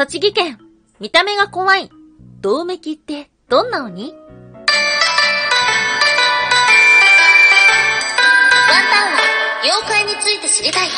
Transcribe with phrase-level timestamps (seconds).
[0.00, 0.58] 栃木県、
[0.98, 1.90] 見た目が怖い、
[2.40, 4.04] 銅めきってどんな鬼？
[4.04, 4.12] ワン
[8.88, 9.20] タンは
[9.62, 10.88] 妖怪について知りたい。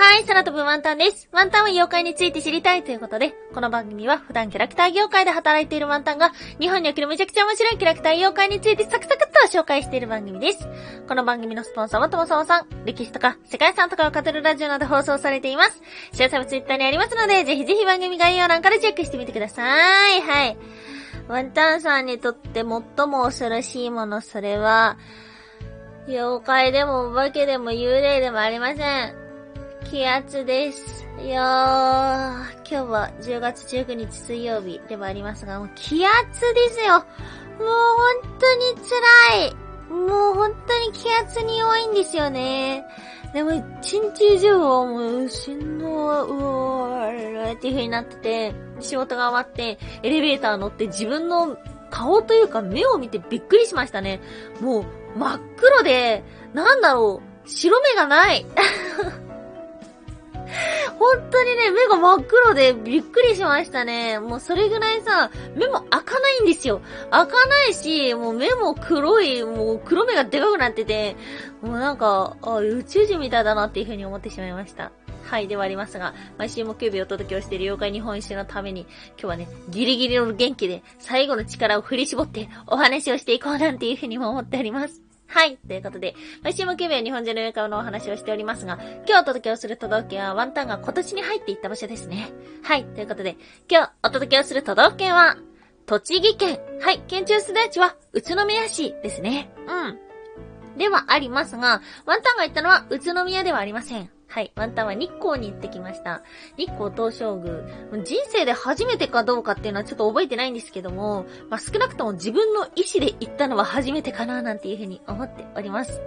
[0.00, 1.28] はい、空飛ぶワンタンです。
[1.32, 6.30] ワンタンは妖怪について知りたいということで、この番組は普段キャラクター業界で働いているワンタンが、
[6.60, 10.68] 日本におけるめちゃくちゃ面白いキャラクター妖怪についてサクサクっと紹介している番組です。
[11.08, 15.82] この番組のスポンサーはともさまさん、歴史とか世界遺産とかを語るラジオなど放送されています。
[16.12, 19.64] 詳細はツイッターにありますので、ぜひぜひ番組概要欄からチェックしてみてくださ
[20.16, 20.20] い。
[20.20, 20.56] はい。
[21.26, 24.96] ワンタンさんにとって最も恐ろしいもの、それは、
[26.06, 29.27] 妖怪でもお化けでも幽霊でもありません。
[29.84, 31.06] 気圧です。
[31.22, 36.14] いやー、今日は10月19日水曜日でもありますが、もう気圧
[36.54, 36.94] ですよ。
[36.94, 37.04] もう
[37.60, 39.54] 本当に辛い。
[39.90, 42.84] もう本当に気圧に弱いんですよね。
[43.32, 51.56] でも一日中はもうしんどい、うーっていう風になってて、仕事が終わってエレベーター乗って自分の
[51.90, 54.20] 顔というか目を見てびっくりしましたね。
[54.60, 58.46] もう真っ黒で、なんだろう、白目がない。
[60.98, 64.18] 本当にね、目が真っ黒でびっくりしましたね。
[64.18, 66.80] もうそれぐらいさ、目も開かないんですよ。
[67.10, 71.16] 開かないし、もう目も黒い、もう黒目がでかくなってて、
[71.62, 74.92] もうなんか、あ、宇宙人みたいだなっていう風に思ってしまいました。
[75.24, 85.07] はい、ではありますが、毎週木曜日お届けをしている妖怪日本一周のために、今日はね、ギリギリの元気で最後の力を振り絞ってお話をしていこうなんていう風にも思っております。
[85.28, 85.58] はい。
[85.58, 92.32] ということで、毎週木曜日は日本人の映画のお話をしておりますが、今日お届けをする都道府県はワンタンが今年に入っていった場所ですね。
[92.62, 92.84] はい。
[92.84, 93.36] ということで、
[93.70, 95.36] 今日お届けをする都道府県は、
[95.86, 96.58] 栃木県。
[96.80, 97.00] はい。
[97.06, 99.50] 県中すだちは、宇都宮市ですね。
[99.66, 100.08] うん。
[100.78, 104.10] ではありますが、ワンタンが行ったのは宇都宮ではありません。
[104.38, 104.52] はい。
[104.54, 106.22] ワンタンは日光に行ってきました。
[106.56, 108.04] 日光東照宮。
[108.04, 116.00] 人生で初めてかどうかっていうのはちょっと覚えてないんですけども、まあ、少なくとも自分の意思で行ったのは初めてかななんていうふうに思っております。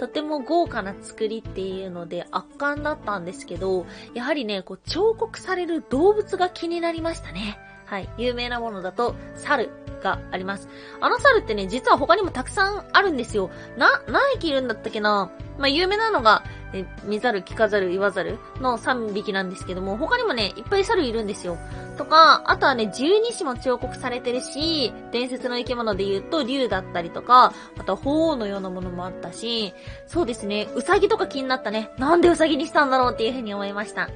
[0.00, 7.58] とても豪華な作りっていうので圧巻だったんですけど、やはりね、こう彫刻される動物が気になりましたね。
[7.94, 8.08] はい。
[8.18, 9.70] 有名なものだと、猿
[10.02, 10.68] があります。
[11.00, 13.50] あの猿ってね、実は他にもたくさんあるんですよ。
[13.78, 21.56] な、何匹いるんだったっけなまあ、有名なのが、え、見ざる、聞かざる、言わざるの3匹なんですけども、他にもね、いっぱい猿いるんですよ。
[21.96, 29.72] とか、あとはね、十二支も彫刻されてるし、伝説の生き物で言うと、竜だったりとか、あとは鳳凰のようなものもあったし、
[30.08, 31.90] そうですね、うさぎとか気になったね。
[31.96, 34.08] なんでうさぎにしたんだろうっていうふうに思いました。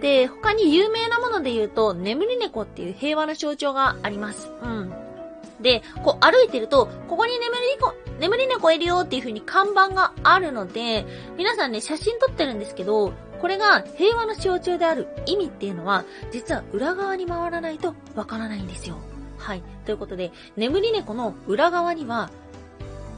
[0.00, 4.50] で、他に有名なもので言うと、眠り猫っていう平和の象徴があります。
[4.62, 4.92] うん。
[5.60, 11.06] で、こう歩いてると、ここに眠り猫、眠り猫いるよっていう風に看板があるので、
[11.36, 18.96] 皆さんね、写真撮ってるんですけど、これが平和の象徴である意味っていうのは、実は裏側に回らないとわからないんですよ。
[19.38, 19.62] はい。
[19.84, 22.30] ということで、眠り猫の裏側には、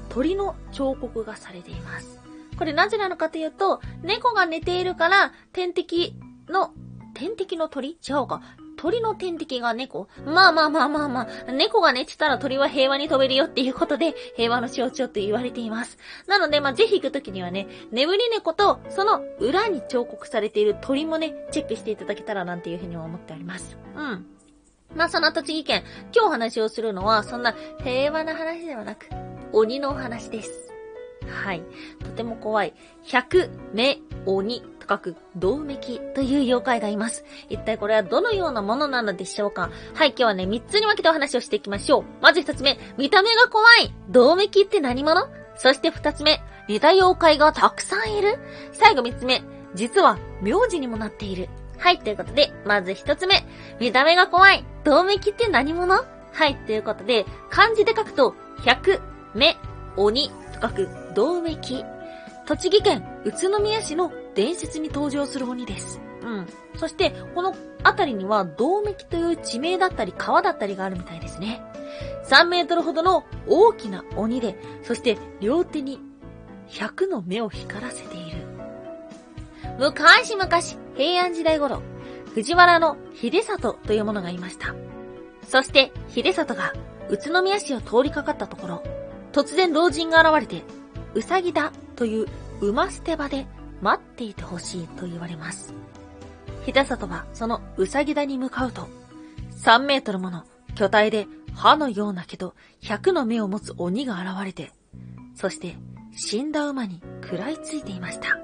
[0.09, 2.20] 鳥の彫刻がされています。
[2.59, 6.15] これなぜなのかというと、猫が寝ているから、天敵
[6.49, 6.73] の、
[7.15, 7.99] 天敵の鳥？
[8.07, 8.43] 違うか。
[8.77, 10.07] 鳥の天敵が猫？
[10.27, 15.97] まあまあまあまあまあ、猫が寝てたら鳥は平和に飛べるよっていうことで、平和の象徴と言われています。
[16.27, 23.78] なので、まあぜひ行くときにはね、眠り猫と、その裏に彫刻されている鳥もね、チェックしていただけたらなんていうふうに思っております。
[23.97, 24.27] うん。
[24.95, 25.83] まあその栃木県、
[26.15, 29.09] 今日お話をするのは、そんな平和な話ではなく、
[29.53, 30.71] 鬼のお話です。
[31.28, 31.62] はい。
[32.00, 32.75] とても怖い。
[33.04, 37.25] 百目鬼と書く銅メキという妖怪がいます。
[37.48, 39.70] 一体これはどのようなものなのでしょうか？
[39.94, 42.04] はい、今日はね、三つに分けてお話をしていきましょう。
[42.22, 45.28] まず一つ目、見た目が怖い銅メキって何者？
[45.56, 48.38] そして二つ目、似た妖怪がたくさんいる？
[48.72, 49.42] 最後三つ目、
[49.75, 51.48] 実は名字にもなっている。
[51.78, 53.44] はい、ということで、まず一つ目、
[53.81, 55.94] 見た目が怖い銅メキって何者？
[56.32, 58.34] はい、ということで、漢字で書くと、
[58.65, 59.00] 百、
[59.34, 59.56] 目、
[59.97, 61.84] 鬼と書く銅メキ。
[62.47, 66.00] 栃木県宇都宮市の伝説に登場する鬼です。
[66.22, 66.47] うん。
[66.77, 71.63] そして、この辺りには、銅メキという地名だったり川だったりがあるみたいですね。
[72.28, 76.01] 3メートルほどの大きな鬼で、そして両手に
[76.69, 78.39] 100の目を光らせている。
[79.78, 80.48] 昔々、
[80.97, 81.83] 平安時代頃、
[82.34, 84.75] 藤原の秀里というものがいました。
[85.48, 86.72] そして、秀里が
[87.09, 88.83] 宇都宮市を通りかかったところ、
[89.36, 90.65] 突然老人が現れて、
[91.12, 92.27] うさぎだという
[92.62, 93.47] 馬捨て場で
[93.83, 95.74] 待っていてほしいと言われます。
[96.65, 98.88] 秀里はそのうさぎだに向かうと、
[99.62, 100.44] 3メートルもの
[100.74, 104.72] 巨体で歯のような毛と100の目を持つ鬼が現れて、
[105.34, 105.77] そして
[106.16, 108.39] 死んだ馬に食らいついていました。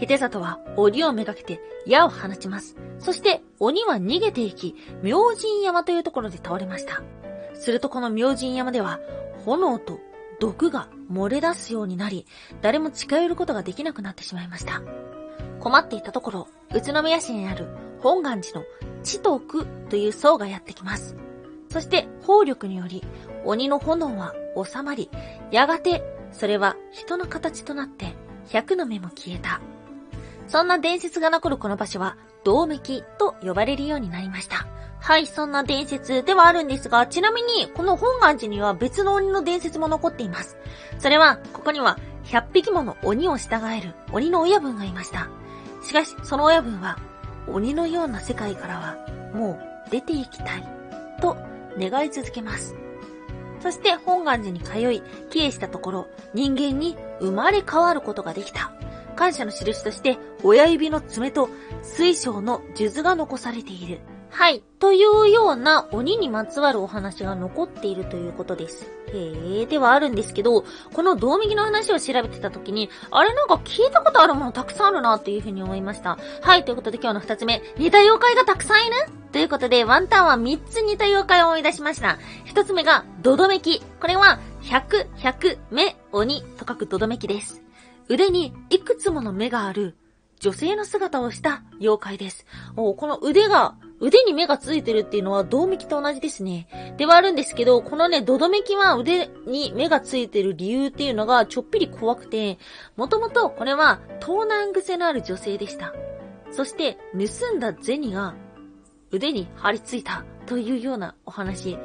[0.00, 2.74] 秀里は鬼をめがけて矢を放ちます。
[2.98, 4.74] そして鬼は逃げていき、
[5.04, 7.00] 明神山というところで倒れました。
[7.54, 8.98] するとこの明神山では、
[9.44, 10.00] 炎と
[10.40, 12.26] 毒が漏れ出すようになり、
[12.62, 14.82] 誰も近寄ることができなくなってしまいました。
[15.60, 17.68] 困っていたところ、宇都宮市にある
[18.00, 18.66] 本願寺の
[19.02, 21.16] 地と苦という僧がやってきます。
[21.70, 23.04] そして、法力により、
[23.44, 25.10] 鬼の炎は収まり、
[25.50, 26.02] やがて、
[26.32, 28.14] それは人の形となって、
[28.48, 29.60] 百の目も消えた。
[30.48, 34.66] そんな伝説が残るこの場所は、銅滅と呼ばれるようになりました。
[35.00, 40.56] はい、そんな伝説ではあるんですが、ちなみに、この本願寺には別の鬼の伝説も残っています。
[40.98, 45.28] それは、ここには、100匹もの鬼を従える鬼の親分がいました。
[45.82, 46.98] しかし、その親分は、
[47.48, 48.96] 鬼のような世界からは、
[49.32, 49.58] も
[49.88, 50.68] う出て行きたい、
[51.20, 51.36] と
[51.78, 52.76] 願い続けます。
[53.60, 58.70] そして本願寺に通い、帰依したところ、人間に生まれ変わることができた。
[59.16, 61.48] 感謝の印として、親指の爪と
[61.82, 64.00] 水晶の数珠が残されている。
[64.30, 64.62] はい。
[64.78, 68.90] というような鬼にまつわるお話が残っているということです。
[69.12, 76.16] へえ、ではあるんですけど、この銅右の話を調べてた時に、あれなんか聞いたことあるものたくさんあるなっていうふうに思いました。
[76.42, 78.96] はい、ということで今日の二つ目、似た妖怪がたくさんいる？
[79.32, 82.18] ということで、ワンタンは三つ似た妖怪を思い出しました。
[82.44, 83.82] 一つ目が、ドドメキ。
[84.00, 87.62] これは、百、百、目、鬼と書くドドメキです。
[88.08, 89.96] 腕にいくつもの目がある
[90.40, 92.46] 女性の姿をした妖怪です。
[92.76, 96.94] おこの腕が、腕に目がついてるっていうのは銅メキと同じですね。
[96.96, 102.58] ではあるんですけど、このね、ドドメキは腕に目がついてる理由っていうのがちょっぴり怖くて、
[102.96, 105.92] もともとこれは盗難癖のある女性でした。
[106.50, 108.34] そして、盗んだ銭が
[109.10, 111.78] 腕に張り付いたというようなお話。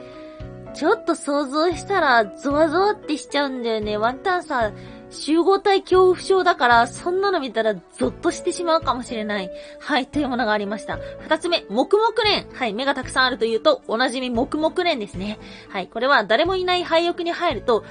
[0.74, 3.98] ちょっと想像したらゾワゾワってしちゃうんだよね。
[3.98, 4.74] ワンタンさん、
[5.16, 9.50] 集合体恐怖症だから、そんなの見たらゾッとしてしまうかもしれない。
[9.80, 11.00] はい、というものがありました。
[11.22, 12.48] 二つ目、黙々蓮。
[12.54, 15.40] はい、目がたくさんあるというと、おなじみ黙々蓮ですね。
[15.70, 17.84] はい、これは誰もいない廃屋に入ると、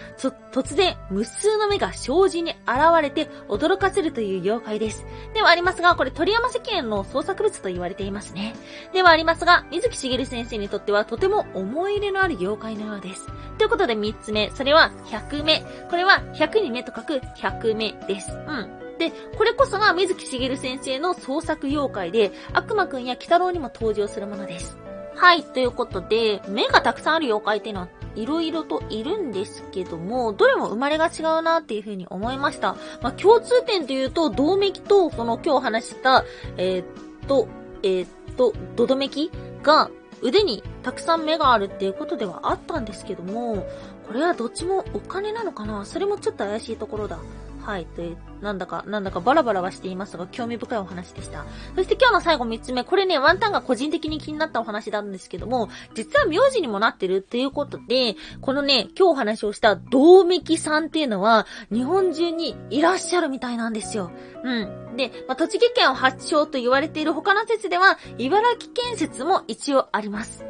[0.52, 5.04] 突然、無数の目が障子に現れて驚かせるという妖怪です。
[5.32, 8.54] ではありますが、これ鳥山石園の創作物と言われていますね。
[8.92, 13.26] ではありますが、水木しげる先生にとってはとても思い入れのある妖怪のようです。
[13.58, 15.64] ということで三つ目、それは百目。
[15.90, 18.32] これは百に目と書く百目です。
[18.32, 18.98] うん。
[18.98, 24.76] で、これこそが水木しげる先生の創作妖怪で、悪魔くんや鬼太郎にも登場するものです。
[25.16, 32.76] はい、ということで、目がたくさんある妖怪っていうのは、いろいろといるんですけども、どれも生まれが違うなっていうふうに思いました。
[33.00, 36.24] まあ、共通点というと、銅メキと、その今日話した、
[36.56, 36.86] えーっ
[37.26, 37.48] と、
[37.82, 39.30] えーっと、ドドメキ
[39.62, 39.90] が、
[40.22, 43.66] 腕にたくさん目があるっていうことではあったんですけども、
[44.06, 45.84] これはどっちもお金なのかな？
[45.84, 47.18] それもちょっと怪しいところだ。
[47.60, 47.86] はい。
[47.86, 51.44] という、なんだか、なんだかバラバラはしていますが、興味深いお話でした。
[51.74, 64.10] そして今日の最後三つ目、これね、ワンタンが個人的に気になったお話なんですけども、実は名字にもなってるっていうことで、このね、今日お話をした銅メキさんっていうのは、日本中にいらっしゃるみたいなんですよ。
[64.44, 64.96] うん。
[64.96, 70.44] で、まあ、栃木県を発祥と言われている他の説では、茨城県説も一応あります。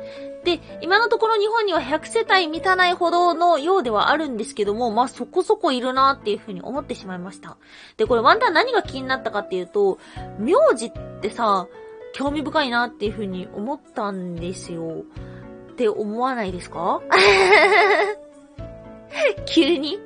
[0.44, 7.56] で、今のところ日本には100世帯満たないほどのようではあるんですけども、まあ、そこそこいるなっていうふうに思ってしまいました。
[7.96, 9.98] で、これワンタン何が気になったかっていうと、
[10.38, 11.66] 名字ってさ、
[12.12, 15.04] 興味深いなっていうふうに思ったんですよ。
[15.72, 17.00] って思わないですか？
[19.46, 19.98] 急に？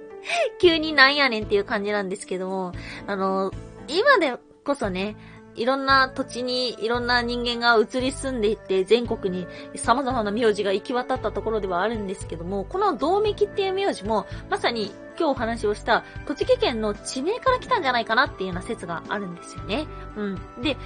[0.60, 2.72] 急になんやねんっていう感じなんですけども、
[3.06, 3.50] あの、
[3.88, 5.16] 今でこそね、
[5.58, 19.86] いろんな土地にいろんな人間が移り住んでいって全国に様々な名字が行き渡ったところではあるんですけども、この道明っていう名字もまさに今日お話をした栃木県の地名から来たんじゃないかなっていうような説があるんですよね。
[20.16, 20.62] うん。
[20.62, 20.76] で、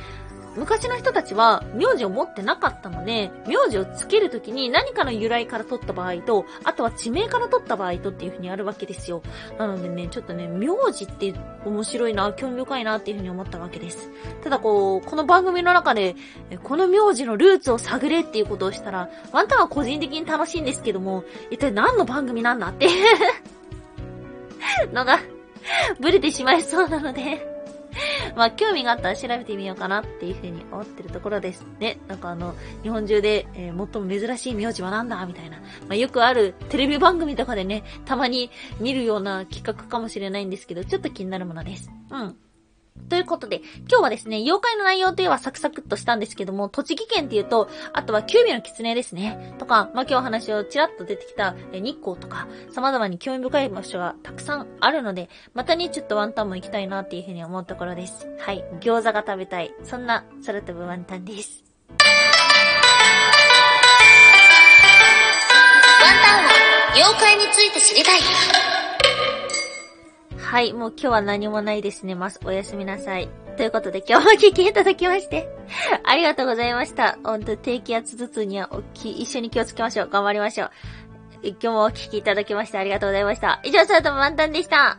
[0.56, 9.22] 昔の人たちは名字を持ってなかったので、名字をつけるときに何かの由来から取った場合と、あとは地名から取った場合とっていうふうにあるわけですよ。
[9.58, 14.10] なのでね、ちょっとね、名字って面白いな、興味深いなっていうふうに思ったわけです。
[14.42, 16.16] ただこう、この番組の中で、
[16.62, 22.88] この名字のルーツを探れっていうことをしたら、ワンタンは個人的に楽しいんですけども、一体何の番組なんだって
[24.92, 25.18] のが、
[26.00, 27.51] ブレてしまいそうなので、
[28.36, 31.66] まあ、興味があったら調べてみようかなっていうふうに思ってるところです。
[31.78, 35.58] ね、なんかあの、日本中で、えー最も珍しい名字はなんだみたいな。
[35.58, 41.90] まあ、よくあるテレビ番組とかでね、たまに見るような企画かもしれないんですけど、ちょっと気になるものです。
[42.10, 42.36] うん。
[43.12, 49.54] ということで、今日はですね、妖怪の内容といえばサクサクっとしたんですけども、栃木県っていうと、あとはキュービの狐ですね。
[49.58, 58.28] とか、まあ、今日話をちらっと出てきた日光とか、様々に興味深い場所がたくさんあるので、またね、ちょっとワンタンも行きたいなっていうふうに思うところです。
[58.38, 58.64] はい。
[58.80, 59.74] 餃子が食べたい。
[59.84, 61.62] そんな空飛ぶワンタンです。
[61.90, 61.98] ワン
[66.24, 66.50] タンは
[66.94, 68.71] 妖怪について知りたい。
[70.52, 72.14] はい、もう今日は何もないですね。
[72.14, 72.38] ます。
[72.44, 73.30] おやすみなさい。
[73.56, 75.48] ということで今日も聞きいただきまして、
[76.04, 77.16] ありがとうございました。
[77.24, 80.10] ほんと低気圧ずつにはおき、一緒に気をつけましょう。
[80.10, 80.70] 頑張りましょう。
[81.42, 83.60] 今日もお聞きいただきましてありがとうございました。
[83.64, 84.98] 以上、それともワンタンでした。